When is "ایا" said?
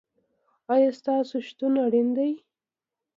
0.73-0.89